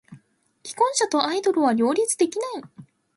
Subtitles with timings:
[0.63, 2.63] 既婚者とアイドルは両立できない。